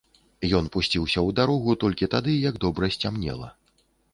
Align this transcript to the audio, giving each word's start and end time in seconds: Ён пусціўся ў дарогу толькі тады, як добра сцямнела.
Ён 0.59 0.65
пусціўся 0.75 1.19
ў 1.27 1.35
дарогу 1.39 1.75
толькі 1.83 2.09
тады, 2.17 2.33
як 2.49 2.59
добра 2.67 2.93
сцямнела. 2.97 3.53